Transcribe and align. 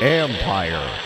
Empire. 0.00 1.00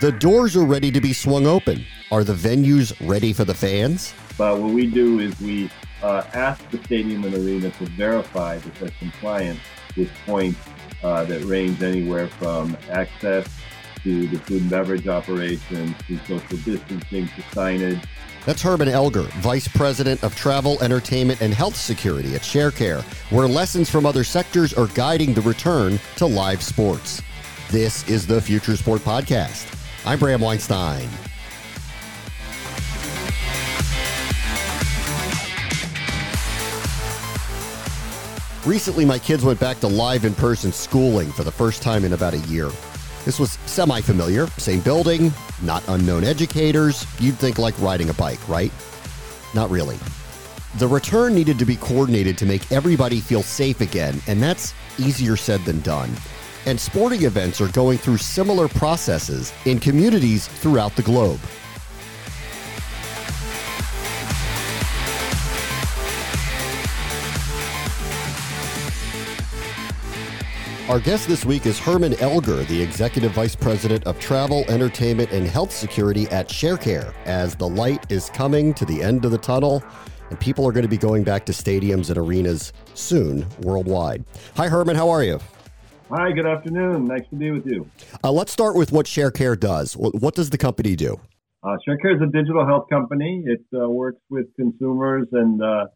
The 0.00 0.12
doors 0.12 0.56
are 0.56 0.64
ready 0.64 0.90
to 0.90 1.00
be 1.00 1.12
swung 1.12 1.46
open. 1.46 1.84
Are 2.10 2.24
the 2.24 2.32
venues 2.32 2.94
ready 3.06 3.34
for 3.34 3.44
the 3.44 3.52
fans? 3.52 4.14
But 4.38 4.58
what 4.58 4.72
we 4.72 4.86
do 4.86 5.20
is 5.20 5.38
we 5.40 5.70
uh, 6.02 6.24
ask 6.32 6.68
the 6.70 6.82
stadium 6.84 7.24
and 7.24 7.34
arena 7.34 7.70
to 7.70 7.84
verify 7.84 8.56
that 8.56 8.74
they're 8.76 8.90
compliant 8.98 9.60
with 9.96 10.10
points 10.24 10.58
uh, 11.02 11.24
that 11.24 11.44
range 11.44 11.82
anywhere 11.82 12.28
from 12.28 12.78
access 12.90 13.46
to 14.02 14.26
the 14.28 14.38
food 14.38 14.62
and 14.62 14.70
beverage 14.70 15.08
operations 15.08 15.94
to 16.06 16.18
social 16.18 16.56
distancing 16.58 17.26
to 17.28 17.42
signage. 17.52 18.04
That's 18.46 18.62
Herman 18.62 18.88
Elger, 18.88 19.26
Vice 19.40 19.68
President 19.68 20.24
of 20.24 20.34
Travel, 20.34 20.82
Entertainment, 20.82 21.42
and 21.42 21.52
Health 21.52 21.76
Security 21.76 22.34
at 22.34 22.40
Sharecare, 22.40 23.02
where 23.30 23.46
lessons 23.46 23.90
from 23.90 24.06
other 24.06 24.24
sectors 24.24 24.72
are 24.72 24.86
guiding 24.88 25.34
the 25.34 25.42
return 25.42 26.00
to 26.16 26.26
live 26.26 26.62
sports. 26.62 27.22
This 27.70 28.08
is 28.08 28.26
the 28.26 28.40
Future 28.40 28.76
Sport 28.76 29.02
Podcast. 29.02 29.76
I'm 30.06 30.18
Bram 30.18 30.40
Weinstein. 30.40 31.08
Recently, 38.66 39.04
my 39.04 39.18
kids 39.18 39.44
went 39.44 39.58
back 39.58 39.80
to 39.80 39.86
live 39.86 40.24
in 40.24 40.34
person 40.34 40.70
schooling 40.70 41.30
for 41.32 41.44
the 41.44 41.52
first 41.52 41.82
time 41.82 42.04
in 42.04 42.12
about 42.12 42.34
a 42.34 42.38
year. 42.40 42.70
This 43.24 43.38
was 43.38 43.52
semi 43.66 44.00
familiar, 44.00 44.46
same 44.58 44.80
building, 44.80 45.32
not 45.62 45.82
unknown 45.88 46.24
educators. 46.24 47.06
You'd 47.18 47.36
think 47.36 47.58
like 47.58 47.78
riding 47.80 48.10
a 48.10 48.14
bike, 48.14 48.46
right? 48.48 48.72
Not 49.54 49.70
really. 49.70 49.98
The 50.78 50.88
return 50.88 51.34
needed 51.34 51.58
to 51.58 51.64
be 51.64 51.76
coordinated 51.76 52.38
to 52.38 52.46
make 52.46 52.70
everybody 52.70 53.20
feel 53.20 53.42
safe 53.42 53.80
again, 53.80 54.20
and 54.26 54.42
that's 54.42 54.72
easier 54.98 55.36
said 55.36 55.60
than 55.64 55.80
done 55.80 56.10
and 56.66 56.78
sporting 56.78 57.24
events 57.24 57.60
are 57.60 57.68
going 57.68 57.98
through 57.98 58.18
similar 58.18 58.68
processes 58.68 59.52
in 59.64 59.80
communities 59.80 60.46
throughout 60.46 60.94
the 60.96 61.02
globe. 61.02 61.40
Our 70.90 70.98
guest 70.98 71.28
this 71.28 71.44
week 71.44 71.66
is 71.66 71.78
Herman 71.78 72.14
Elger, 72.14 72.66
the 72.66 72.82
Executive 72.82 73.30
Vice 73.30 73.54
President 73.54 74.04
of 74.08 74.18
Travel, 74.18 74.64
Entertainment, 74.66 75.30
and 75.30 75.46
Health 75.46 75.70
Security 75.70 76.26
at 76.30 76.48
Sharecare, 76.48 77.14
as 77.26 77.54
the 77.54 77.68
light 77.68 78.10
is 78.10 78.28
coming 78.30 78.74
to 78.74 78.84
the 78.84 79.00
end 79.00 79.24
of 79.24 79.30
the 79.30 79.38
tunnel 79.38 79.84
and 80.30 80.40
people 80.40 80.66
are 80.66 80.72
going 80.72 80.82
to 80.82 80.88
be 80.88 80.98
going 80.98 81.22
back 81.22 81.46
to 81.46 81.52
stadiums 81.52 82.08
and 82.08 82.18
arenas 82.18 82.72
soon 82.94 83.46
worldwide. 83.60 84.24
Hi, 84.56 84.66
Herman. 84.66 84.96
How 84.96 85.08
are 85.10 85.22
you? 85.22 85.38
Hi, 86.10 86.32
good 86.32 86.44
afternoon. 86.44 87.04
Nice 87.04 87.22
to 87.30 87.36
be 87.36 87.52
with 87.52 87.66
you. 87.66 87.88
Uh, 88.24 88.32
let's 88.32 88.50
start 88.50 88.74
with 88.74 88.90
what 88.90 89.06
Sharecare 89.06 89.60
does. 89.60 89.96
What 89.96 90.34
does 90.34 90.50
the 90.50 90.58
company 90.58 90.96
do? 90.96 91.20
Uh, 91.62 91.76
Sharecare 91.86 92.16
is 92.16 92.22
a 92.22 92.32
digital 92.32 92.66
health 92.66 92.86
company. 92.90 93.44
It 93.46 93.64
uh, 93.80 93.88
works 93.88 94.22
with 94.28 94.46
consumers 94.56 95.28
and 95.30 95.62
uh, 95.62 95.86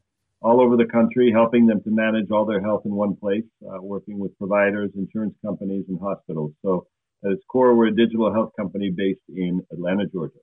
all 0.45 0.61
over 0.61 0.77
the 0.77 0.85
country, 0.85 1.33
helping 1.33 1.67
them 1.67 1.83
to 1.83 1.91
manage 1.91 2.31
all 2.31 2.45
their 2.45 2.61
health 2.61 2.83
in 2.85 2.95
one 2.95 3.17
place, 3.17 3.45
uh, 3.67 3.81
working 3.81 4.19
with 4.19 4.37
providers, 4.39 4.91
insurance 4.95 5.35
companies, 5.45 5.87
and 5.89 5.99
hospitals. 5.99 6.53
So 6.63 6.87
at 7.25 7.33
its 7.33 7.43
core, 7.51 7.75
we're 7.75 7.87
a 7.87 7.97
digital 7.97 8.31
health 8.33 8.53
company 8.57 8.93
based 8.95 9.23
in 9.35 9.63
Atlanta, 9.73 10.07
Georgia 10.07 10.39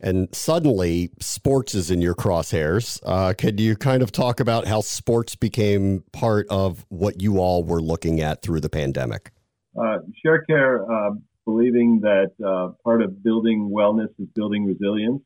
and 0.00 0.28
suddenly 0.34 1.10
sports 1.20 1.74
is 1.74 1.90
in 1.90 2.02
your 2.02 2.14
crosshairs. 2.14 3.00
Uh, 3.04 3.32
could 3.36 3.58
you 3.58 3.74
kind 3.76 4.02
of 4.02 4.12
talk 4.12 4.40
about 4.40 4.66
how 4.66 4.80
sports 4.80 5.34
became 5.34 6.04
part 6.12 6.46
of 6.50 6.84
what 6.90 7.22
you 7.22 7.38
all 7.38 7.64
were 7.64 7.80
looking 7.80 8.20
at 8.20 8.42
through 8.42 8.60
the 8.60 8.68
pandemic? 8.68 9.32
Uh, 9.74 9.98
Sharecare, 10.24 10.84
uh, 10.88 11.14
believing 11.46 12.00
that 12.00 12.32
uh, 12.46 12.72
part 12.84 13.02
of 13.02 13.22
building 13.22 13.72
wellness 13.74 14.08
is 14.18 14.28
building 14.34 14.66
resilience, 14.66 15.22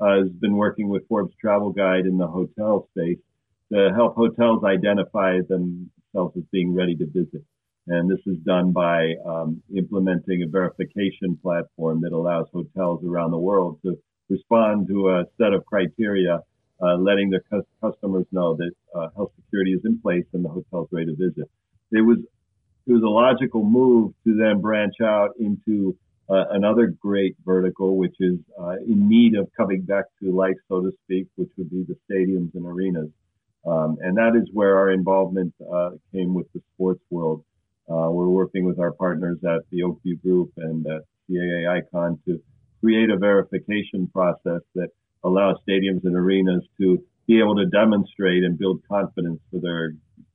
uh, 0.00 0.20
has 0.20 0.30
been 0.40 0.56
working 0.56 0.88
with 0.88 1.06
Forbes 1.08 1.34
Travel 1.40 1.72
Guide 1.72 2.06
in 2.06 2.16
the 2.16 2.26
hotel 2.26 2.88
space 2.96 3.18
to 3.72 3.92
help 3.94 4.14
hotels 4.14 4.64
identify 4.64 5.38
themselves 5.48 6.36
as 6.36 6.44
being 6.52 6.74
ready 6.74 6.94
to 6.96 7.06
visit. 7.06 7.42
And 7.88 8.08
this 8.10 8.20
is 8.26 8.38
done 8.44 8.72
by 8.72 9.14
um, 9.26 9.62
implementing 9.76 10.42
a 10.42 10.48
verification 10.48 11.36
platform 11.42 12.00
that 12.02 12.12
allows 12.12 12.46
hotels 12.52 13.04
around 13.04 13.32
the 13.32 13.38
world 13.38 13.78
to 13.84 13.98
respond 14.28 14.86
to 14.88 15.10
a 15.10 15.24
set 15.40 15.52
of 15.52 15.66
criteria, 15.66 16.40
uh, 16.82 16.96
letting 16.96 17.30
their 17.30 17.42
cu- 17.50 17.66
customers 17.82 18.26
know 18.30 18.54
that 18.56 18.70
uh, 18.94 19.08
health 19.16 19.32
security 19.36 19.72
is 19.72 19.80
in 19.84 20.00
place 20.00 20.24
and 20.32 20.44
the 20.44 20.48
hotel's 20.48 20.88
ready 20.92 21.06
to 21.06 21.16
visit. 21.16 21.50
It 21.90 22.02
was 22.02 22.18
it 22.86 22.92
was 22.92 23.02
a 23.02 23.08
logical 23.08 23.64
move 23.64 24.12
to 24.26 24.34
then 24.36 24.60
branch 24.60 24.94
out 25.02 25.30
into 25.38 25.96
uh, 26.28 26.46
another 26.50 26.88
great 27.00 27.36
vertical, 27.44 27.96
which 27.96 28.16
is 28.20 28.38
uh, 28.60 28.76
in 28.86 29.08
need 29.08 29.36
of 29.36 29.48
coming 29.56 29.82
back 29.82 30.04
to 30.22 30.32
life, 30.32 30.56
so 30.68 30.80
to 30.80 30.90
speak, 31.04 31.26
which 31.36 31.50
would 31.56 31.70
be 31.70 31.84
the 31.86 31.96
stadiums 32.10 32.54
and 32.54 32.66
arenas. 32.66 33.10
Um, 33.66 33.96
and 34.00 34.16
that 34.16 34.34
is 34.36 34.48
where 34.52 34.76
our 34.78 34.90
involvement 34.90 35.54
uh, 35.72 35.90
came 36.12 36.34
with 36.34 36.52
the 36.52 36.60
sports 36.74 37.02
world. 37.10 37.44
Uh, 37.88 38.10
we're 38.10 38.28
working 38.28 38.64
with 38.64 38.78
our 38.78 38.92
partners 38.92 39.38
at 39.44 39.62
the 39.70 39.82
Oak 39.82 40.00
View 40.02 40.16
Group 40.16 40.52
and 40.56 40.86
at 40.86 41.02
CAA 41.30 41.68
Icon 41.78 42.18
to 42.26 42.40
create 42.80 43.10
a 43.10 43.16
verification 43.16 44.08
process 44.12 44.60
that 44.74 44.88
allows 45.24 45.56
stadiums 45.68 46.04
and 46.04 46.16
arenas 46.16 46.64
to 46.80 47.02
be 47.26 47.38
able 47.38 47.54
to 47.56 47.66
demonstrate 47.66 48.42
and 48.42 48.58
build 48.58 48.80
confidence 48.88 49.40
for 49.50 49.60
their 49.60 49.92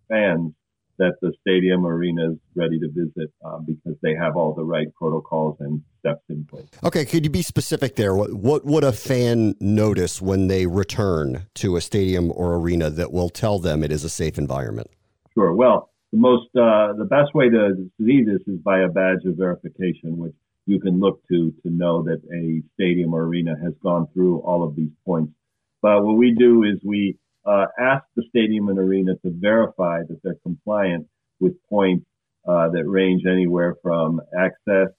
fans 0.07 0.53
that 0.99 1.13
the 1.21 1.31
stadium 1.41 1.85
arena 1.85 2.31
is 2.31 2.37
ready 2.55 2.79
to 2.79 2.89
visit 2.89 3.31
uh, 3.45 3.59
because 3.59 3.97
they 4.01 4.15
have 4.15 4.35
all 4.35 4.53
the 4.53 4.63
right 4.63 4.87
protocols 4.95 5.57
and 5.59 5.81
steps 5.99 6.23
in 6.29 6.45
place. 6.45 6.67
Okay, 6.83 7.05
could 7.05 7.23
you 7.23 7.29
be 7.29 7.41
specific 7.41 7.95
there? 7.95 8.15
What, 8.15 8.33
what 8.33 8.65
would 8.65 8.83
a 8.83 8.91
fan 8.91 9.55
notice 9.59 10.21
when 10.21 10.47
they 10.47 10.65
return 10.65 11.47
to 11.55 11.75
a 11.75 11.81
stadium 11.81 12.31
or 12.31 12.55
arena 12.55 12.89
that 12.89 13.11
will 13.11 13.29
tell 13.29 13.59
them 13.59 13.83
it 13.83 13.91
is 13.91 14.03
a 14.03 14.09
safe 14.09 14.37
environment? 14.37 14.89
Sure. 15.33 15.53
Well, 15.53 15.91
the 16.11 16.19
most 16.19 16.47
uh, 16.55 16.93
the 16.97 17.07
best 17.09 17.35
way 17.35 17.49
to 17.49 17.89
see 17.99 18.23
this 18.23 18.41
is 18.47 18.59
by 18.61 18.79
a 18.79 18.87
badge 18.87 19.25
of 19.25 19.35
verification, 19.37 20.17
which 20.17 20.33
you 20.65 20.79
can 20.79 20.99
look 20.99 21.21
to 21.27 21.51
to 21.63 21.69
know 21.69 22.03
that 22.03 22.21
a 22.33 22.63
stadium 22.73 23.13
or 23.13 23.23
arena 23.23 23.55
has 23.61 23.73
gone 23.83 24.07
through 24.13 24.39
all 24.39 24.63
of 24.63 24.75
these 24.75 24.91
points. 25.05 25.33
But 25.81 26.03
what 26.03 26.17
we 26.17 26.33
do 26.33 26.63
is 26.63 26.79
we 26.83 27.17
uh, 27.47 27.65
ask 27.79 28.03
the 28.15 28.23
stadium 28.29 28.67
and 28.69 28.77
arena 28.77 29.15
to 29.23 29.31
verify 29.31 30.01
that 30.03 30.19
they're 30.23 30.35
compliant 30.43 31.07
with 31.39 31.53
points 31.69 32.05
uh, 32.47 32.69
that 32.69 32.85
range 32.87 33.23
anywhere 33.25 33.75
from 33.81 34.21
access 34.37 34.89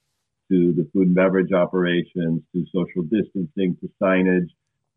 to 0.50 0.72
the 0.72 0.88
food 0.92 1.08
and 1.08 1.14
beverage 1.14 1.52
operations 1.52 2.42
to 2.52 2.64
social 2.74 3.02
distancing 3.02 3.76
to 3.80 3.90
signage 4.00 4.48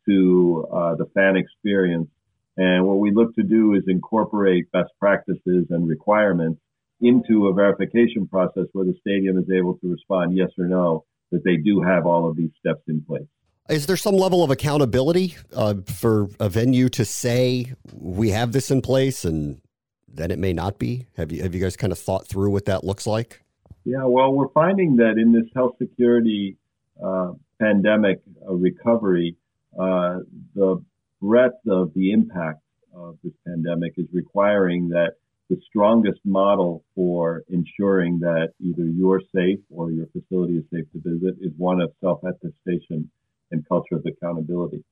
to 0.08 0.68
uh, 0.74 0.96
the 0.96 1.06
fan 1.14 1.36
experience. 1.36 2.10
And 2.58 2.86
what 2.86 3.00
we 3.00 3.12
look 3.12 3.36
to 3.36 3.44
do 3.44 3.76
is 3.76 3.84
incorporate 3.88 4.72
best 4.72 4.92
practices 5.00 5.68
and 5.70 5.88
requirements 5.88 6.60
into 7.02 7.48
a 7.48 7.54
verification 7.54 8.28
process 8.28 8.66
where 8.74 8.86
the 8.86 8.96
stadium 9.00 9.38
is 9.38 9.50
able 9.52 9.78
to 9.78 9.92
respond 9.92 10.36
yes 10.36 10.50
or 10.58 10.66
no 10.66 11.04
that 11.32 11.44
they 11.44 11.58
do 11.58 11.82
have 11.82 12.06
all 12.06 12.30
of 12.30 12.36
these 12.36 12.52
steps 12.60 12.84
in 12.88 13.02
place. 13.02 13.28
Is 13.70 13.86
there 13.86 13.98
some 13.98 14.16
level 14.16 14.44
of 14.44 14.50
accountability 14.50 15.36
uh, 15.56 15.76
for 15.86 16.30
a 16.40 16.50
venue 16.50 16.90
to 16.90 17.06
say 17.06 17.74
we 17.94 18.32
have 18.32 18.52
this 18.52 18.72
in 18.72 18.82
place 18.82 19.24
and 19.24 19.62
then 20.08 20.32
it 20.32 20.40
may 20.40 20.52
not 20.52 20.80
be? 20.80 21.08
Have 21.16 21.32
you 21.32 21.42
have 21.44 21.56
you 21.56 21.62
guys 21.62 21.78
kind 21.78 21.94
of 21.94 22.00
thought 22.00 22.28
through 22.28 22.52
what 22.52 22.66
that 22.66 22.84
looks 22.84 23.08
like? 23.08 23.42
Yeah, 23.86 24.04
well, 24.06 24.34
we're 24.34 24.50
finding 24.50 24.98
that 24.98 25.18
in 25.18 25.32
this 25.32 25.50
health 25.56 25.76
security 25.80 26.58
uh, 27.04 27.32
pandemic 27.60 28.22
uh, 28.48 28.54
recovery, 28.54 29.38
uh, 29.80 30.20
the 30.54 30.84
breadth 31.22 31.66
of 31.68 31.94
the 31.94 32.12
impact 32.12 32.62
of 32.94 33.18
this 33.24 33.34
pandemic 33.48 33.94
is 33.98 34.08
requiring 34.12 34.90
that 34.90 35.14
the 35.50 35.58
strongest 35.68 36.20
model 36.26 36.84
for 36.96 37.44
ensuring 37.50 38.20
that 38.20 38.50
either 38.60 38.84
you're 38.84 39.22
safe 39.34 39.60
or 39.70 39.92
your 39.92 40.08
facility 40.08 40.58
is 40.58 40.64
safe 40.74 40.86
to 40.94 41.00
visit 41.04 41.36
is 41.42 41.52
one 41.58 41.82
of 41.82 41.92
self-attestation 42.02 43.10
and 43.52 43.68
culture 43.68 43.96
of 43.96 44.06
accountability. 44.06 44.84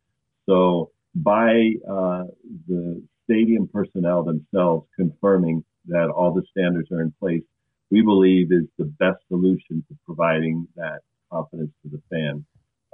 So 0.47 0.91
by 1.15 1.73
uh, 1.89 2.25
the 2.67 3.03
stadium 3.23 3.67
personnel 3.71 4.23
themselves 4.23 4.87
confirming 4.95 5.63
that 5.87 6.09
all 6.09 6.33
the 6.33 6.43
standards 6.51 6.91
are 6.91 7.01
in 7.01 7.13
place, 7.19 7.43
we 7.91 8.01
believe 8.01 8.51
is 8.51 8.65
the 8.77 8.85
best 8.85 9.17
solution 9.27 9.83
to 9.87 9.97
providing 10.05 10.67
that 10.75 10.99
confidence 11.31 11.71
to 11.83 11.89
the 11.89 12.01
fan, 12.09 12.45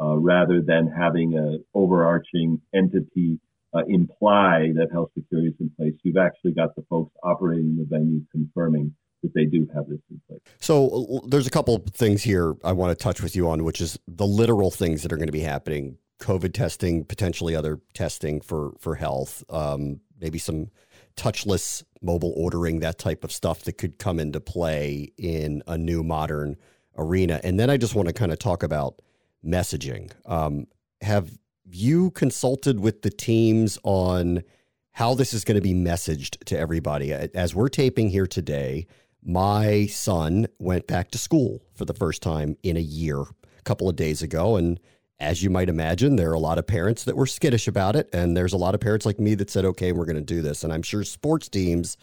uh, 0.02 0.16
rather 0.18 0.62
than 0.62 0.88
having 0.88 1.38
an 1.38 1.64
overarching 1.74 2.62
entity 2.74 3.40
uh, 3.74 3.84
imply 3.88 4.72
that 4.76 4.88
health 4.92 5.12
security 5.18 5.50
is 5.50 5.56
in 5.60 5.70
place. 5.78 5.94
You've 6.04 6.18
actually 6.18 6.54
got 6.54 6.76
the 6.76 6.84
folks 6.90 7.14
operating 7.24 7.76
the 7.78 7.86
venue 7.86 8.22
confirming 8.32 8.94
that 9.24 9.34
they 9.34 9.46
do 9.46 9.68
have 9.74 9.88
this 9.88 10.00
in 10.10 10.22
place. 10.28 10.42
So 10.60 11.22
there's 11.28 11.48
a 11.48 11.52
couple 11.52 11.78
things 11.94 12.24
here 12.24 12.56
I 12.64 12.72
want 12.74 12.98
to 12.98 13.04
touch 13.04 13.22
with 13.22 13.36
you 13.36 13.50
on, 13.50 13.64
which 13.64 13.82
is 13.82 13.98
the 14.08 14.28
literal 14.28 14.72
things 14.72 15.04
that 15.04 15.12
are 15.12 15.18
going 15.18 15.28
to 15.28 15.34
be 15.34 15.42
happening 15.42 15.98
COVID 16.20 16.54
testing, 16.54 17.04
potentially 17.04 17.56
other 17.56 17.80
testing 17.94 18.42
for 18.42 18.74
for 18.80 18.96
health, 18.96 19.44
um, 19.50 20.00
maybe 20.20 20.38
some 20.38 20.70
touchless 21.18 21.84
mobile 22.02 22.34
ordering, 22.36 22.80
that 22.80 22.98
type 23.00 23.24
of 23.24 23.32
stuff 23.32 23.62
that 23.64 23.74
could 23.74 23.98
come 24.00 24.20
into 24.20 24.40
play 24.40 25.12
in 25.18 25.62
a 25.68 25.78
new 25.78 26.04
modern 26.04 26.56
arena. 26.98 27.40
And 27.44 27.60
then 27.60 27.70
I 27.70 27.78
just 27.78 27.96
want 27.96 28.08
to 28.08 28.14
kind 28.14 28.32
of 28.32 28.40
talk 28.40 28.64
about 28.64 29.02
messaging. 29.46 30.12
Um, 30.26 30.68
have 31.02 31.38
you 31.70 32.12
consulted 32.12 32.80
with 32.80 33.02
the 33.02 33.10
teams 33.10 33.78
on 33.84 34.44
how 34.92 35.14
this 35.14 35.34
is 35.34 35.44
going 35.44 35.56
to 35.56 35.62
be 35.62 35.74
messaged 35.74 36.44
to 36.46 36.58
everybody? 36.58 37.12
As 37.12 37.54
we're 37.54 37.70
taping 37.70 38.10
here 38.10 38.28
today, 38.28 38.88
my 39.26 39.88
son 39.88 40.48
went 40.60 40.86
back 40.86 41.10
to 41.12 41.18
school 41.18 41.62
for 41.74 41.84
the 41.86 41.94
first 41.94 42.22
time 42.22 42.58
in 42.62 42.78
a 42.78 42.82
year 42.82 43.22
a 43.22 43.62
couple 43.64 43.90
of 43.90 43.96
days 43.96 44.22
ago. 44.22 44.56
And 44.56 44.80
as 45.20 45.42
you 45.42 45.50
might 45.50 45.68
imagine, 45.68 46.16
there 46.16 46.30
are 46.30 46.36
a 46.36 46.40
lot 46.40 46.60
of 46.60 46.68
parents 46.68 47.04
that 47.06 47.18
were 47.18 47.26
skittish 47.26 47.68
about 47.68 47.96
it. 47.96 48.08
And 48.14 48.38
there's 48.38 48.54
a 48.54 48.58
lot 48.58 48.76
of 48.76 48.82
parents 48.82 49.06
like 49.06 49.20
me 49.20 49.34
that 49.36 49.50
said, 49.50 49.66
okay, 49.66 49.92
we're 49.92 50.06
going 50.06 50.16
to 50.16 50.22
do 50.22 50.42
this. 50.42 50.64
And 50.64 50.72
I'm 50.72 50.84
sure 50.84 51.04
sports 51.04 51.50
teams 51.50 51.98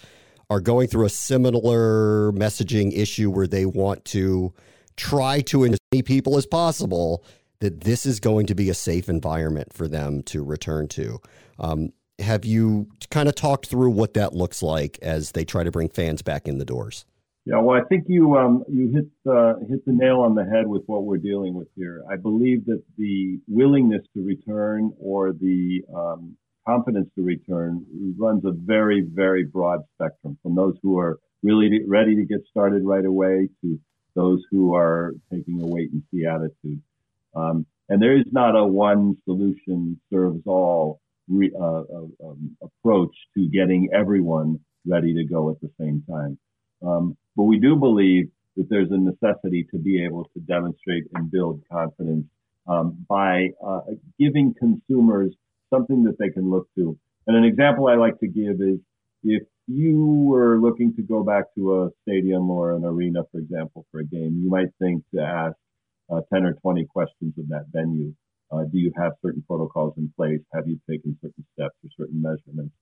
are 0.50 0.60
going 0.60 0.88
through 0.88 1.06
a 1.06 1.10
similar 1.10 2.32
messaging 2.32 2.92
issue 2.92 3.30
where 3.30 3.46
they 3.46 3.66
want 3.66 4.04
to 4.06 4.52
try 4.96 5.40
to 5.42 5.64
as 5.64 5.78
many 5.92 6.02
people 6.02 6.36
as 6.36 6.44
possible 6.44 7.24
that 7.60 7.82
this 7.82 8.04
is 8.04 8.18
going 8.18 8.46
to 8.46 8.54
be 8.56 8.68
a 8.68 8.74
safe 8.74 9.08
environment 9.08 9.72
for 9.72 9.86
them 9.86 10.22
to 10.24 10.42
return 10.42 10.88
to. 10.88 11.20
Um, 11.60 11.92
have 12.18 12.44
you 12.44 12.88
kind 13.10 13.28
of 13.28 13.36
talked 13.36 13.66
through 13.66 13.90
what 13.90 14.14
that 14.14 14.34
looks 14.34 14.62
like 14.62 14.98
as 15.00 15.32
they 15.32 15.44
try 15.44 15.62
to 15.62 15.70
bring 15.70 15.88
fans 15.88 16.22
back 16.22 16.48
in 16.48 16.58
the 16.58 16.64
doors? 16.64 17.04
Yeah, 17.44 17.58
well, 17.58 17.76
I 17.76 17.84
think 17.88 18.04
you 18.08 18.36
um, 18.36 18.62
you 18.68 18.88
hit 18.92 19.06
uh, 19.28 19.54
hit 19.68 19.84
the 19.84 19.92
nail 19.92 20.20
on 20.20 20.36
the 20.36 20.44
head 20.44 20.68
with 20.68 20.82
what 20.86 21.02
we're 21.02 21.16
dealing 21.16 21.54
with 21.54 21.66
here. 21.74 22.04
I 22.08 22.14
believe 22.16 22.64
that 22.66 22.82
the 22.96 23.40
willingness 23.48 24.02
to 24.14 24.22
return 24.24 24.92
or 25.00 25.32
the 25.32 25.82
um, 25.92 26.36
confidence 26.66 27.08
to 27.16 27.22
return 27.22 27.84
runs 28.16 28.44
a 28.44 28.52
very 28.52 29.00
very 29.00 29.42
broad 29.44 29.80
spectrum 29.94 30.38
from 30.40 30.54
those 30.54 30.76
who 30.84 31.00
are 31.00 31.18
really 31.42 31.80
ready 31.88 32.14
to 32.14 32.24
get 32.24 32.46
started 32.48 32.84
right 32.84 33.04
away 33.04 33.48
to 33.62 33.80
those 34.14 34.40
who 34.52 34.74
are 34.76 35.12
taking 35.32 35.60
a 35.62 35.66
wait 35.66 35.90
and 35.90 36.02
see 36.12 36.24
attitude. 36.24 36.80
Um, 37.34 37.66
and 37.88 38.00
there 38.00 38.16
is 38.16 38.26
not 38.30 38.54
a 38.54 38.64
one 38.64 39.16
solution 39.24 40.00
serves 40.12 40.42
all 40.46 41.00
re, 41.28 41.50
uh, 41.58 41.64
uh, 41.64 42.06
um, 42.24 42.56
approach 42.62 43.14
to 43.34 43.48
getting 43.48 43.88
everyone 43.92 44.60
ready 44.86 45.12
to 45.14 45.24
go 45.24 45.50
at 45.50 45.60
the 45.60 45.70
same 45.80 46.04
time. 46.08 46.38
Um, 46.86 47.16
but 47.36 47.44
we 47.44 47.58
do 47.58 47.76
believe 47.76 48.28
that 48.56 48.68
there's 48.68 48.90
a 48.90 48.98
necessity 48.98 49.66
to 49.70 49.78
be 49.78 50.04
able 50.04 50.24
to 50.24 50.40
demonstrate 50.40 51.04
and 51.14 51.30
build 51.30 51.62
confidence 51.70 52.26
um, 52.66 52.96
by 53.08 53.48
uh, 53.64 53.80
giving 54.18 54.54
consumers 54.58 55.34
something 55.72 56.04
that 56.04 56.18
they 56.18 56.28
can 56.28 56.50
look 56.50 56.68
to. 56.76 56.96
And 57.26 57.36
an 57.36 57.44
example 57.44 57.88
I 57.88 57.94
like 57.94 58.18
to 58.20 58.28
give 58.28 58.60
is 58.60 58.78
if 59.24 59.42
you 59.66 60.26
were 60.28 60.58
looking 60.58 60.94
to 60.96 61.02
go 61.02 61.22
back 61.22 61.44
to 61.56 61.82
a 61.82 61.90
stadium 62.02 62.50
or 62.50 62.74
an 62.74 62.84
arena, 62.84 63.22
for 63.30 63.38
example, 63.38 63.86
for 63.90 64.00
a 64.00 64.04
game, 64.04 64.40
you 64.42 64.50
might 64.50 64.68
think 64.80 65.04
to 65.14 65.22
ask 65.22 65.56
uh, 66.12 66.20
10 66.32 66.44
or 66.44 66.54
20 66.54 66.84
questions 66.86 67.32
of 67.38 67.48
that 67.48 67.66
venue. 67.72 68.12
Uh, 68.50 68.64
do 68.64 68.78
you 68.78 68.92
have 68.96 69.12
certain 69.24 69.42
protocols 69.46 69.94
in 69.96 70.12
place? 70.14 70.40
Have 70.52 70.68
you 70.68 70.78
taken 70.90 71.16
certain 71.22 71.44
steps 71.54 71.74
or 71.82 71.90
certain 71.96 72.20
measurements? 72.20 72.74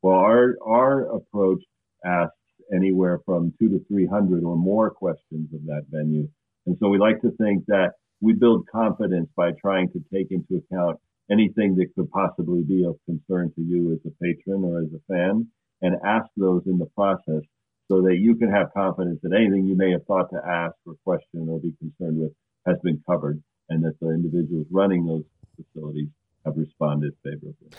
Well, 0.00 0.16
our, 0.16 0.56
our 0.64 1.14
approach 1.16 1.62
asks 2.04 2.37
anywhere 2.74 3.20
from 3.24 3.52
two 3.58 3.68
to 3.68 3.84
300 3.88 4.44
or 4.44 4.56
more 4.56 4.90
questions 4.90 5.48
of 5.54 5.64
that 5.66 5.84
venue. 5.90 6.28
And 6.66 6.76
so 6.80 6.88
we 6.88 6.98
like 6.98 7.20
to 7.22 7.30
think 7.32 7.64
that 7.66 7.92
we 8.20 8.32
build 8.32 8.66
confidence 8.70 9.28
by 9.36 9.52
trying 9.52 9.90
to 9.92 10.04
take 10.12 10.30
into 10.30 10.56
account 10.56 10.98
anything 11.30 11.76
that 11.76 11.94
could 11.94 12.10
possibly 12.10 12.62
be 12.62 12.84
of 12.84 12.98
concern 13.06 13.52
to 13.54 13.62
you 13.62 13.92
as 13.92 13.98
a 14.06 14.24
patron 14.24 14.64
or 14.64 14.80
as 14.80 14.88
a 14.92 15.12
fan 15.12 15.46
and 15.82 15.96
ask 16.04 16.26
those 16.36 16.62
in 16.66 16.78
the 16.78 16.88
process 16.96 17.42
so 17.90 18.02
that 18.02 18.18
you 18.18 18.34
can 18.34 18.50
have 18.50 18.72
confidence 18.74 19.18
that 19.22 19.34
anything 19.34 19.64
you 19.64 19.76
may 19.76 19.90
have 19.92 20.04
thought 20.06 20.30
to 20.30 20.40
ask 20.46 20.74
or 20.86 20.94
question 21.04 21.48
or 21.48 21.58
be 21.60 21.72
concerned 21.78 22.18
with 22.20 22.32
has 22.66 22.76
been 22.82 23.02
covered 23.08 23.42
and 23.68 23.84
that 23.84 23.98
the 24.00 24.10
individuals 24.10 24.66
running 24.70 25.06
those 25.06 25.24
facilities 25.56 26.08
have 26.44 26.56
responded 26.56 27.12
favorably. 27.22 27.70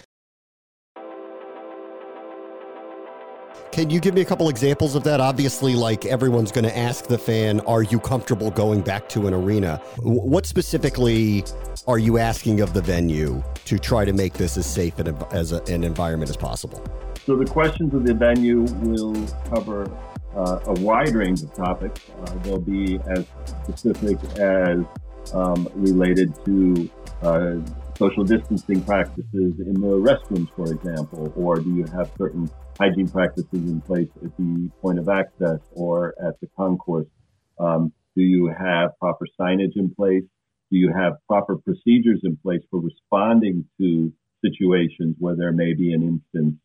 Can 3.72 3.92
you 3.92 4.00
give 4.00 4.16
me 4.16 4.22
a 4.22 4.26
couple 4.26 4.50
examples 4.50 4.96
of 4.96 5.04
that? 5.04 5.22
Obviously, 5.22 5.76
like 5.76 6.06
everyone's 6.06 6.52
going 6.52 6.66
to 6.66 6.76
ask 6.76 7.06
the 7.06 7.20
fan, 7.20 7.60
are 7.62 7.84
you 7.84 8.00
comfortable 8.00 8.50
going 8.50 8.82
back 8.82 9.08
to 9.10 9.28
an 9.28 9.34
arena? 9.34 9.78
What 10.00 10.48
specifically 10.48 11.44
are 11.88 12.00
you 12.00 12.18
asking 12.18 12.62
of 12.62 12.74
the 12.74 12.82
venue 12.82 13.44
to 13.66 13.78
try 13.78 14.06
to 14.06 14.14
make 14.14 14.34
this 14.34 14.58
as 14.58 14.66
safe 14.66 15.00
as 15.32 15.52
a, 15.52 15.62
an 15.66 15.84
environment 15.84 16.32
as 16.32 16.36
possible? 16.36 16.84
So 17.26 17.36
the 17.36 17.46
questions 17.46 17.94
of 17.94 18.06
the 18.06 18.14
venue 18.16 18.62
will 18.62 19.16
cover 19.54 19.90
uh, 20.36 20.60
a 20.66 20.74
wide 20.82 21.14
range 21.14 21.44
of 21.44 21.54
topics. 21.54 22.02
Uh, 22.24 22.34
they'll 22.40 22.60
be 22.60 23.00
as 23.08 23.26
specific 23.46 24.18
as 24.40 24.80
um, 25.34 25.70
related 25.76 26.34
to 26.46 26.90
uh, 27.22 27.56
social 28.00 28.24
distancing 28.24 28.82
practices 28.82 29.60
in 29.60 29.74
the 29.74 29.88
restrooms, 29.88 30.48
for 30.56 30.72
example, 30.72 31.34
or 31.36 31.58
do 31.58 31.76
you 31.76 31.84
have 31.84 32.10
certain 32.18 32.50
hygiene 32.80 33.10
practices 33.10 33.50
in 33.52 33.82
place 33.82 34.08
at 34.24 34.36
the 34.38 34.72
point 34.82 34.98
of 34.98 35.10
access 35.10 35.60
or 35.74 36.16
at 36.26 36.40
the 36.40 36.48
concourse? 36.56 37.08
Um, 37.60 37.92
do 38.16 38.22
you 38.24 38.48
have 38.58 38.98
proper 39.00 39.26
signage 39.38 39.76
in 39.76 39.94
place? 39.94 40.24
Do 40.72 40.78
you 40.78 40.94
have 40.96 41.14
proper 41.28 41.58
procedures 41.58 42.22
in 42.24 42.38
place 42.38 42.62
for 42.72 42.80
responding 42.80 43.66
to 43.82 44.14
situations 44.46 45.18
where 45.20 45.36
there 45.36 45.52
may 45.52 45.74
be 45.74 45.92
an 45.92 46.02
instance 46.02 46.56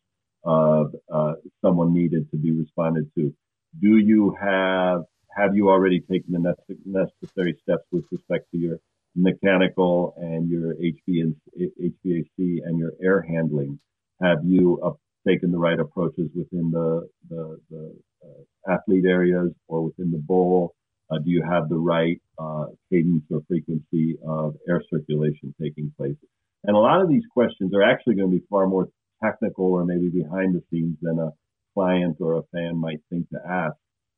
of 0.45 0.95
uh, 1.13 1.33
someone 1.61 1.93
needed 1.93 2.31
to 2.31 2.37
be 2.37 2.53
responded 2.53 3.11
to? 3.15 3.33
Do 3.81 3.97
you 3.97 4.33
have 4.41 5.01
have 5.35 5.53
you 5.53 5.69
already 5.69 5.99
taken 5.99 6.31
the 6.31 6.55
necessary 6.85 7.57
steps 7.61 7.83
with 7.91 8.05
respect 8.09 8.49
to 8.51 8.57
your 8.57 8.79
mechanical 9.15 10.13
and 10.17 10.49
your 10.49 10.75
HVAC 10.75 12.27
and 12.37 12.77
your 12.77 12.93
air 13.01 13.21
handling? 13.21 13.79
Have 14.21 14.39
you 14.43 14.79
uh, 14.83 14.91
taken 15.27 15.51
the 15.51 15.57
right 15.57 15.79
approaches 15.79 16.29
within 16.35 16.71
the, 16.71 17.07
the, 17.29 17.59
the 17.69 17.95
uh, 18.23 18.73
athlete 18.73 19.05
areas 19.05 19.51
or 19.67 19.85
within 19.85 20.11
the 20.11 20.17
bowl? 20.17 20.75
Uh, 21.11 21.19
do 21.19 21.29
you 21.29 21.43
have 21.43 21.69
the 21.69 21.77
right 21.77 22.19
uh, 22.39 22.65
cadence 22.91 23.23
or 23.29 23.41
frequency 23.47 24.17
of 24.27 24.55
air 24.67 24.81
circulation 24.89 25.53
taking 25.61 25.93
place? 25.97 26.15
And 26.63 26.75
a 26.75 26.79
lot 26.79 27.01
of 27.01 27.09
these 27.09 27.23
questions 27.31 27.73
are 27.75 27.83
actually 27.83 28.15
going 28.15 28.31
to 28.31 28.37
be 28.37 28.45
far 28.49 28.67
more 28.67 28.87
technical 29.23 29.65
or 29.65 29.85
maybe 29.85 30.09
behind 30.09 30.55
the 30.55 30.63
scenes 30.71 30.97
than 31.01 31.19
a 31.19 31.31
client 31.73 32.17
or 32.19 32.37
a 32.37 32.43
fan 32.51 32.77
might 32.77 32.99
think 33.09 33.29
to 33.29 33.39
ask. 33.47 33.75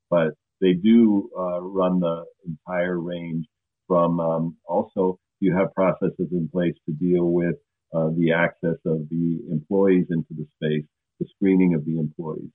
But 0.10 0.34
they 0.62 0.74
do 0.74 1.30
uh, 1.38 1.62
run 1.62 2.00
the 2.00 2.24
entire 2.46 3.00
range 3.00 3.46
from 3.88 4.20
um, 4.20 4.58
also 4.65 5.20
you 5.39 5.56
have 5.56 5.74
processes 5.74 6.29
in 6.32 6.50
place 6.51 6.75
to 6.88 6.94
deal 6.94 7.25
with 7.25 7.56
uh, 7.96 8.10
the 8.17 8.32
access 8.32 8.77
of 8.86 9.08
the 9.10 9.39
employees 9.51 10.06
into 10.10 10.27
the 10.32 10.46
space, 10.56 10.86
the 11.20 11.27
screening 11.36 11.74
of 11.74 11.86
the 11.86 11.98
employees. 12.00 12.50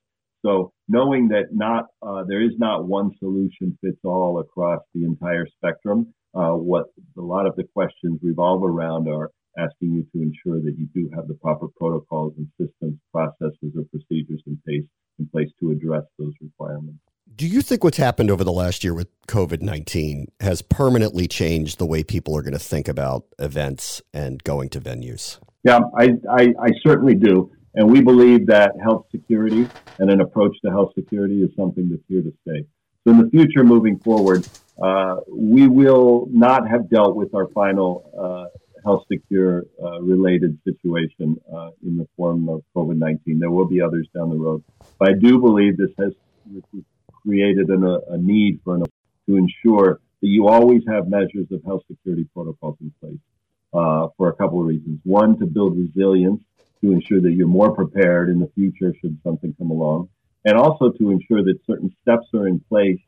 So 0.44 0.72
knowing 0.88 1.28
that 1.28 1.46
not 1.52 1.86
uh, 2.02 2.24
there 2.26 2.42
is 2.42 2.52
not 2.58 2.86
one 2.86 3.12
solution 3.18 3.78
fits 3.80 4.00
all 4.04 4.40
across 4.40 4.80
the 4.94 5.04
entire 5.04 5.46
spectrum, 5.46 6.12
uh, 6.34 6.52
what 6.52 6.86
a 7.16 7.20
lot 7.20 7.46
of 7.46 7.54
the 7.56 7.64
questions 7.74 8.18
revolve 8.22 8.64
around 8.64 9.08
are 9.08 9.30
asking 9.58 9.92
you 9.92 10.02
to 10.12 10.22
ensure 10.22 10.60
that 10.62 10.76
you 10.78 10.88
do 10.94 11.10
have 11.14 11.28
the 11.28 11.34
proper 11.34 11.68
protocols 11.76 12.32
and 12.38 12.48
systems, 12.58 12.98
processes, 13.12 13.72
or 13.76 13.84
procedures 13.90 14.42
in 14.46 14.58
place 14.66 14.84
in 15.18 15.28
place 15.28 15.50
to 15.60 15.70
address 15.70 16.04
those 16.18 16.32
requirements. 16.40 16.98
Do 17.34 17.46
you 17.46 17.62
think 17.62 17.82
what's 17.84 17.98
happened 17.98 18.30
over 18.30 18.44
the 18.44 18.52
last 18.52 18.84
year 18.84 18.92
with 18.92 19.08
COVID 19.26 19.62
19 19.62 20.26
has 20.40 20.60
permanently 20.60 21.26
changed 21.26 21.78
the 21.78 21.86
way 21.86 22.02
people 22.02 22.36
are 22.36 22.42
going 22.42 22.52
to 22.52 22.58
think 22.58 22.88
about 22.88 23.24
events 23.38 24.02
and 24.12 24.42
going 24.42 24.68
to 24.70 24.80
venues? 24.80 25.38
Yeah, 25.64 25.80
I, 25.96 26.14
I, 26.28 26.54
I 26.60 26.70
certainly 26.84 27.14
do. 27.14 27.50
And 27.74 27.90
we 27.90 28.02
believe 28.02 28.46
that 28.48 28.72
health 28.82 29.06
security 29.10 29.68
and 29.98 30.10
an 30.10 30.20
approach 30.20 30.54
to 30.64 30.70
health 30.70 30.92
security 30.94 31.42
is 31.42 31.50
something 31.56 31.88
that's 31.88 32.02
here 32.08 32.22
to 32.22 32.32
stay. 32.42 32.66
So 33.04 33.12
in 33.12 33.18
the 33.18 33.30
future, 33.30 33.64
moving 33.64 33.98
forward, 34.00 34.46
uh, 34.82 35.16
we 35.30 35.68
will 35.68 36.26
not 36.30 36.68
have 36.68 36.90
dealt 36.90 37.14
with 37.16 37.34
our 37.34 37.48
final 37.48 38.10
uh, 38.18 38.58
health 38.84 39.04
secure 39.10 39.62
uh, 39.82 40.02
related 40.02 40.58
situation 40.64 41.40
uh, 41.54 41.70
in 41.86 41.96
the 41.96 42.06
form 42.16 42.48
of 42.48 42.62
COVID 42.76 42.98
19. 42.98 43.38
There 43.38 43.50
will 43.50 43.68
be 43.68 43.80
others 43.80 44.06
down 44.14 44.28
the 44.28 44.36
road. 44.36 44.62
But 44.98 45.10
I 45.10 45.12
do 45.14 45.38
believe 45.38 45.78
this 45.78 45.90
has 45.98 46.12
created 47.22 47.68
an, 47.68 47.84
a, 47.84 47.98
a, 48.12 48.18
need 48.18 48.60
for 48.64 48.76
an, 48.76 48.84
to 49.26 49.36
ensure 49.36 50.00
that 50.20 50.28
you 50.28 50.48
always 50.48 50.82
have 50.88 51.08
measures 51.08 51.46
of 51.50 51.62
health 51.64 51.82
security 51.88 52.26
protocols 52.34 52.76
in 52.80 52.92
place 53.00 53.18
uh, 53.74 54.08
for 54.16 54.28
a 54.28 54.34
couple 54.34 54.60
of 54.60 54.66
reasons. 54.66 55.00
One, 55.04 55.38
to 55.38 55.46
build 55.46 55.76
resilience 55.76 56.42
to 56.80 56.92
ensure 56.92 57.20
that 57.20 57.32
you're 57.32 57.46
more 57.46 57.74
prepared 57.74 58.28
in 58.28 58.40
the 58.40 58.50
future 58.54 58.92
should 59.00 59.18
something 59.22 59.54
come 59.58 59.70
along, 59.70 60.08
and 60.44 60.56
also 60.56 60.90
to 60.90 61.10
ensure 61.10 61.42
that 61.44 61.58
certain 61.66 61.94
steps 62.02 62.26
are 62.34 62.48
in 62.48 62.60
place 62.68 62.98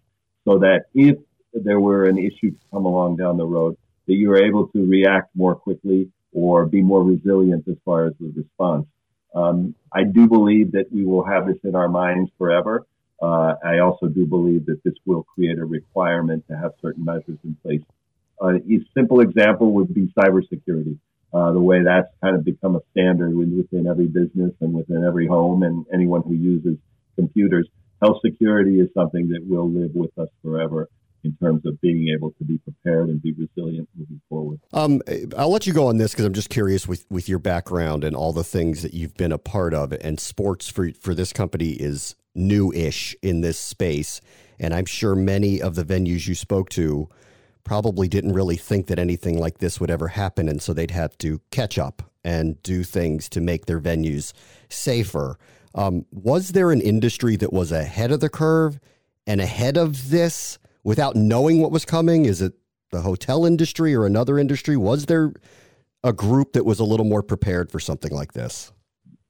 so 0.45 0.59
that 0.59 0.85
if 0.95 1.17
there 1.53 1.81
were 1.81 2.05
an 2.05 2.19
issue 2.19 2.51
to 2.51 2.59
come 2.73 2.87
along 2.87 3.17
down 3.17 3.37
the 3.37 3.47
road, 3.47 3.77
that 4.07 4.15
you 4.15 4.31
are 4.31 4.43
able 4.43 4.69
to 4.69 4.87
react 4.87 5.35
more 5.35 5.55
quickly 5.55 6.11
or 6.33 6.67
be 6.67 6.83
more 6.83 7.03
resilient 7.03 7.67
as 7.69 7.77
far 7.85 8.07
as 8.07 8.13
the 8.21 8.33
response. 8.37 8.87
Um, 9.35 9.75
I 9.93 10.05
do 10.05 10.29
believe 10.29 10.73
that 10.73 10.93
we 10.93 11.05
will 11.05 11.25
have 11.25 11.47
this 11.47 11.57
in 11.65 11.75
our 11.75 11.89
minds 11.89 12.31
forever. 12.39 12.87
Uh, 13.25 13.55
I 13.65 13.79
also 13.79 14.07
do 14.07 14.27
believe 14.27 14.67
that 14.67 14.85
this 14.85 14.93
will 15.07 15.23
create 15.23 15.59
a 15.59 15.65
requirement 15.65 16.45
to 16.49 16.57
have 16.59 16.73
certain 16.83 17.05
measures 17.07 17.39
in 17.43 17.57
place. 17.63 17.81
Uh, 18.43 18.57
a 18.57 18.81
simple 18.95 19.21
example 19.21 19.73
would 19.73 19.95
be 19.95 20.13
cybersecurity. 20.19 20.99
Uh, 21.33 21.53
the 21.53 21.61
way 21.61 21.83
that's 21.83 22.09
kind 22.23 22.37
of 22.37 22.45
become 22.45 22.77
a 22.77 22.81
standard 22.91 23.35
within 23.35 23.87
every 23.87 24.07
business 24.07 24.53
and 24.61 24.75
within 24.75 25.05
every 25.05 25.27
home 25.27 25.63
and 25.63 25.87
anyone 25.93 26.23
who 26.23 26.35
uses 26.35 26.77
computers. 27.17 27.67
Health 28.03 28.19
security 28.25 28.79
is 28.79 28.89
something 28.93 29.29
that 29.31 29.41
will 29.43 29.71
live 29.71 29.93
with 29.95 30.17
us 30.19 30.29
forever 30.43 30.91
in 31.25 31.35
terms 31.43 31.65
of 31.65 31.81
being 31.81 32.15
able 32.15 32.33
to 32.33 32.45
be 32.45 32.59
prepared 32.59 33.09
and 33.09 33.23
be 33.23 33.33
resilient 33.33 33.89
moving 33.97 34.21
forward. 34.29 34.61
Um, 34.75 35.01
I'll 35.39 35.51
let 35.51 35.67
you 35.67 35.73
go 35.73 35.87
on 35.87 35.97
this 35.97 36.13
because 36.13 36.27
I'm 36.27 36.35
just 36.35 36.51
curious 36.51 36.87
with, 36.87 37.07
with 37.09 37.29
your 37.29 37.39
background 37.39 38.05
and 38.05 38.15
all 38.15 38.35
the 38.35 38.45
things 38.45 38.83
that 38.83 38.93
you've 38.93 39.17
been 39.17 39.33
a 39.33 39.39
part 39.39 39.73
of. 39.73 39.93
And 39.93 40.21
sports 40.21 40.69
for 40.69 40.91
for 40.93 41.15
this 41.15 41.33
company 41.33 41.71
is 41.71 42.15
new-ish 42.35 43.17
in 43.23 43.41
this 43.41 43.59
space, 43.59 44.21
and 44.59 44.75
I'm 44.75 44.87
sure 44.87 45.15
many 45.15 45.61
of 45.61 45.75
the 45.75 45.85
venues 45.85 46.27
you 46.27 46.35
spoke 46.35 46.71
to 46.71 47.09
probably 47.65 48.09
didn't 48.09 48.33
really 48.33 48.57
think 48.57 48.87
that 48.89 48.99
anything 48.99 49.39
like 49.39 49.59
this 49.59 49.81
would 49.81 49.91
ever 49.91 50.09
happen, 50.09 50.49
and 50.49 50.61
so 50.61 50.73
they'd 50.73 50.91
have 50.91 51.17
to 51.19 51.41
catch 51.51 51.79
up 51.79 52.03
and 52.25 52.63
do 52.63 52.83
things 52.85 53.29
to 53.31 53.41
make 53.41 53.67
their 53.67 53.81
venues 53.81 54.33
safer. 54.69 55.39
Um, 55.75 56.07
was 56.11 56.53
there 56.53 56.71
an 56.71 56.81
industry 56.81 57.37
that 57.37 57.53
was 57.53 57.73
ahead 57.73 58.13
of 58.13 58.21
the 58.21 58.29
curve 58.29 58.79
and 59.27 59.41
ahead 59.41 59.77
of 59.77 60.11
this? 60.11 60.59
without 60.85 61.17
knowing 61.17 61.61
what 61.61 61.73
was 61.73 61.85
coming? 61.85 62.27
Is 62.27 62.41
it 62.41 62.53
the 62.91 63.01
hotel 63.01 63.45
industry 63.45 63.95
or 63.95 64.07
another 64.07 64.39
industry? 64.39 64.77
Was 64.77 65.07
there 65.07 65.33
a 66.05 66.13
group 66.13 66.53
that 66.53 66.65
was 66.65 66.79
a 66.79 66.85
little 66.85 67.07
more 67.07 67.23
prepared 67.23 67.73
for 67.73 67.81
something 67.81 68.13
like 68.13 68.35
this? 68.35 68.71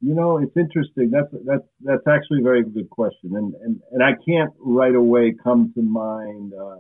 You 0.05 0.15
know, 0.15 0.37
it's 0.37 0.55
interesting. 0.55 1.11
That's 1.11 1.33
that's 1.47 1.67
that's 1.83 2.07
actually 2.07 2.41
a 2.41 2.43
very 2.43 2.63
good 2.63 2.91
question, 2.91 3.37
and 3.37 3.55
and, 3.63 3.81
and 3.91 4.03
I 4.03 4.13
can't 4.29 4.53
right 4.59 4.95
away 4.95 5.35
come 5.43 5.73
to 5.75 5.81
mind. 5.81 6.53
Uh, 6.53 6.77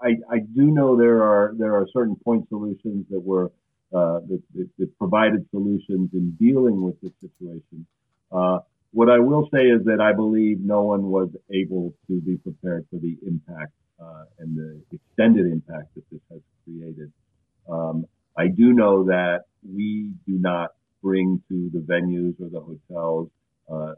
I 0.00 0.10
I 0.30 0.38
do 0.38 0.66
know 0.66 0.96
there 0.96 1.24
are 1.24 1.54
there 1.58 1.74
are 1.74 1.88
certain 1.92 2.14
point 2.14 2.48
solutions 2.50 3.06
that 3.10 3.18
were 3.18 3.50
uh, 3.92 4.20
that, 4.28 4.40
that, 4.54 4.68
that, 4.78 4.98
provided 4.98 5.44
solutions 5.50 6.10
in 6.12 6.36
dealing 6.38 6.82
with 6.82 7.00
this 7.00 7.10
situation. 7.20 7.84
Uh, 8.30 8.58
what 8.92 9.10
I 9.10 9.18
will 9.18 9.48
say 9.52 9.64
is 9.64 9.84
that 9.86 10.00
I 10.00 10.12
believe 10.12 10.60
no 10.60 10.82
one 10.82 11.10
was 11.10 11.30
able 11.50 11.94
to 12.06 12.20
be 12.20 12.36
prepared 12.36 12.86
for 12.90 12.98
the 13.00 13.16
impact 13.26 13.72
uh, 14.00 14.24
and 14.38 14.56
the 14.56 14.80
extended 14.92 15.46
impact 15.46 15.94
that 15.96 16.04
this 16.12 16.20
has 16.30 16.40
created. 16.64 17.10
Um, 17.68 18.06
I 18.36 18.46
do 18.46 18.72
know 18.72 19.04
that 19.04 19.46
we 19.66 20.12
do 20.26 20.38
not 20.38 20.74
bring 21.02 21.42
to 21.48 21.70
the 21.72 21.80
venues 21.80 22.34
or 22.40 22.48
the 22.50 22.60
hotels 22.60 23.30
uh, 23.70 23.94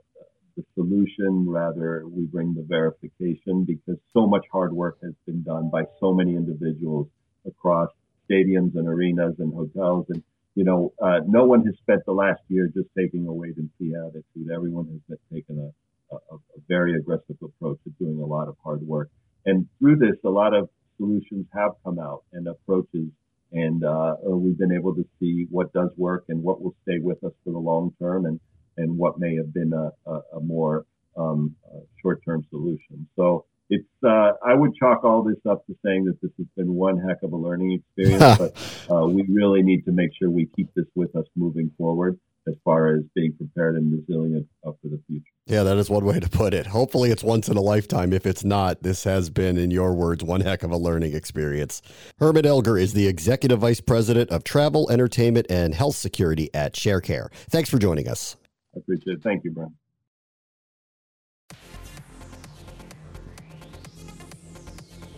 the 0.57 0.65
solution. 0.75 1.49
Rather, 1.49 2.07
we 2.07 2.25
bring 2.25 2.55
the 2.55 2.63
verification 2.63 3.65
because 3.65 3.99
so 4.13 4.27
much 4.27 4.45
hard 4.53 4.73
work 4.73 4.99
has 5.03 5.13
been 5.27 5.43
done 5.43 5.71
by 5.71 5.83
so 5.99 6.13
many 6.13 6.35
individuals 6.37 7.09
across 7.47 7.89
stadiums 8.29 8.75
and 8.75 8.89
arenas 8.89 9.35
and 9.39 9.55
hotels. 9.55 10.07
And 10.09 10.23
you 10.55 10.65
know, 10.65 10.93
uh, 11.01 11.21
no 11.27 11.45
one 11.45 11.65
has 11.67 11.75
spent 11.77 12.05
the 12.07 12.13
last 12.13 12.41
year 12.49 12.71
just 12.75 12.89
taking 12.99 13.27
a 13.27 13.33
wait 13.33 13.57
and 13.57 13.71
see 13.79 13.93
attitude. 13.95 14.51
Everyone 14.53 15.01
has 15.09 15.19
taken 15.33 15.59
a, 15.59 16.15
a, 16.15 16.19
a, 16.35 16.39
very 16.69 16.97
aggressive 16.97 17.37
approach 17.43 17.79
to 17.85 17.91
doing 18.01 18.21
a 18.21 18.27
lot 18.27 18.49
of 18.49 18.57
hard 18.63 18.83
work. 18.83 19.11
And 19.47 19.69
through 19.79 19.97
this, 19.97 20.17
a 20.25 20.29
lot 20.29 20.53
of 20.53 20.69
solutions 20.97 21.47
have 21.55 21.73
come 21.85 21.99
out 21.99 22.25
and 22.33 22.49
approaches, 22.49 23.09
and 23.53 23.85
uh, 23.85 24.17
we've 24.23 24.59
been 24.59 24.73
able 24.73 24.95
to 24.95 25.05
see 25.19 25.47
what 25.51 25.73
does 25.73 25.91
work 25.97 26.25
and 26.29 26.43
what 26.43 26.63
will 26.63 26.75
stay 26.83 26.99
with 26.99 27.23
us 27.25 27.33
for 27.45 27.53
the 27.53 27.59
long 27.59 27.93
term, 28.01 28.27
and 28.27 28.41
and 28.77 28.97
what 28.97 29.19
may 29.19 29.37
have 29.37 29.53
been 29.53 29.73
a, 29.73 29.91
a 30.37 30.41
more 30.41 30.87
um, 31.17 31.55
short-term 32.01 32.47
solution. 32.51 33.07
So 33.17 33.45
it's 33.69 33.89
uh, 34.05 34.33
I 34.45 34.55
would 34.55 34.75
chalk 34.75 35.05
all 35.05 35.23
this 35.23 35.39
up 35.49 35.67
to 35.67 35.77
saying 35.85 36.05
that 36.07 36.21
this 36.21 36.33
has 36.39 36.47
been 36.57 36.75
one 36.75 36.99
heck 36.99 37.23
of 37.23 37.33
a 37.33 37.37
learning 37.37 37.73
experience, 37.73 38.39
but 38.39 38.95
uh, 38.95 39.07
we 39.07 39.25
really 39.29 39.63
need 39.63 39.85
to 39.85 39.93
make 39.93 40.11
sure 40.19 40.31
we 40.31 40.47
keep 40.57 40.73
this 40.75 40.87
with 40.95 41.15
us 41.17 41.27
moving 41.37 41.71
forward 41.77 42.19
as 42.49 42.55
far 42.65 42.95
as 42.95 43.03
being 43.15 43.35
prepared 43.37 43.77
and 43.77 43.93
resilient 43.93 44.47
for 44.63 44.77
the 44.85 45.01
future. 45.07 45.25
Yeah, 45.47 45.63
that 45.63 45.77
is 45.77 45.91
one 45.91 46.05
way 46.05 46.21
to 46.21 46.29
put 46.29 46.55
it. 46.55 46.67
Hopefully, 46.67 47.11
it's 47.11 47.23
once 47.23 47.49
in 47.49 47.57
a 47.57 47.61
lifetime. 47.61 48.13
If 48.13 48.27
it's 48.27 48.45
not, 48.45 48.83
this 48.83 49.05
has 49.05 49.31
been, 49.31 49.59
in 49.59 49.71
your 49.71 49.95
words, 49.95 50.25
one 50.25 50.41
heck 50.41 50.63
of 50.63 50.71
a 50.71 50.77
learning 50.77 51.15
experience. 51.15 51.83
Herman 52.19 52.45
Elger 52.45 52.81
is 52.81 52.93
the 52.93 53.07
Executive 53.07 53.59
Vice 53.59 53.81
President 53.81 54.31
of 54.31 54.45
Travel, 54.45 54.91
Entertainment, 54.91 55.47
and 55.51 55.75
Health 55.75 55.97
Security 55.97 56.49
at 56.55 56.75
Sharecare. 56.75 57.33
Thanks 57.51 57.69
for 57.69 57.79
joining 57.79 58.09
us. 58.09 58.37
I 58.75 58.79
appreciate 58.79 59.15
it. 59.15 59.23
Thank 59.23 59.45
you, 59.45 59.51
Bram. 59.51 59.75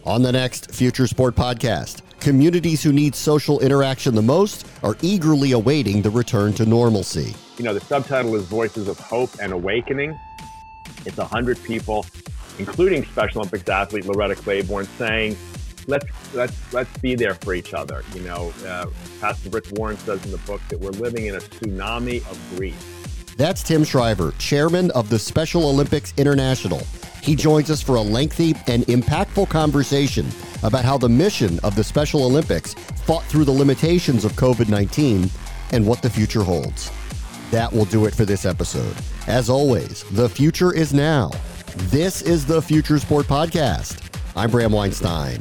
On 0.05 0.23
the 0.23 0.33
next 0.33 0.75
Future 0.75 1.07
Sport 1.07 1.37
podcast, 1.37 2.03
communities 2.23 2.83
who 2.83 2.93
need 2.93 3.15
social 3.15 3.59
interaction 3.61 4.15
the 4.15 4.23
most 4.23 4.67
are 4.85 4.97
eagerly 5.03 5.53
awaiting 5.53 6.01
the 6.03 6.11
return 6.11 6.53
to 6.55 6.65
normalcy. 6.65 7.35
You 7.59 7.65
know, 7.65 7.75
the 7.75 7.81
subtitle 7.81 8.37
is 8.37 8.45
Voices 8.45 8.89
of 8.89 8.99
Hope 8.99 9.31
and 9.43 9.53
Awakening. 9.53 10.19
It's 11.05 11.17
100 11.17 11.63
people, 11.65 12.07
including 12.59 13.05
Special 13.07 13.41
Olympics 13.41 13.69
athlete 13.69 14.07
Loretta 14.07 14.37
Claiborne, 14.37 14.87
saying, 14.97 15.37
let's 15.89 16.07
let's 16.33 16.73
let's 16.73 16.97
be 16.99 17.17
there 17.17 17.35
for 17.35 17.55
each 17.55 17.75
other. 17.75 18.05
You 18.15 18.21
know, 18.21 18.53
uh, 18.65 18.87
Pastor 19.21 19.51
Rick 19.51 19.67
Warren 19.73 19.99
says 19.99 20.25
in 20.25 20.31
the 20.31 20.39
book 20.39 20.61
that 20.69 20.79
we're 20.79 20.91
living 20.91 21.27
in 21.27 21.35
a 21.35 21.41
tsunami 21.41 22.19
of 22.31 22.39
grief. 22.57 23.35
That's 23.37 23.65
Tim 23.65 23.83
Shriver, 23.83 24.33
chairman 24.39 24.93
of 24.93 25.09
the 25.09 25.19
Special 25.19 25.69
Olympics 25.69 26.15
International. 26.17 26.83
He 27.21 27.35
joins 27.35 27.71
us 27.71 27.83
for 27.83 27.97
a 27.97 28.01
lengthy 28.01 28.55
and 28.69 28.85
impactful 28.87 29.49
conversation 29.49 30.27
about 30.63 30.85
how 30.85 30.99
the 30.99 31.09
mission 31.09 31.59
of 31.61 31.75
the 31.75 31.85
Special 31.85 32.25
Olympics 32.25 32.75
fought 33.05 33.25
through 33.25 33.45
the 33.45 33.53
limitations 33.53 34.25
of 34.25 34.33
COVID 34.33 34.69
19 34.69 35.31
and 35.73 35.87
what 35.87 36.03
the 36.03 36.11
future 36.11 36.43
holds. 36.43 36.91
That 37.51 37.73
will 37.73 37.85
do 37.85 38.07
it 38.07 38.15
for 38.15 38.25
this 38.25 38.45
episode. 38.47 38.97
As 39.27 39.51
always, 39.51 40.05
the 40.13 40.29
future 40.29 40.73
is 40.75 40.93
now. 40.95 41.31
This 41.77 42.23
is 42.23 42.47
the 42.47 42.61
Future 42.61 42.99
Sport 42.99 43.27
Podcast. 43.27 43.99
I'm 44.37 44.51
Bram 44.51 44.73
Weinstein. 44.73 45.41